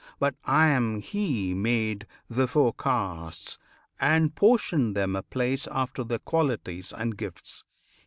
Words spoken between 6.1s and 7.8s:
qualities and gifts.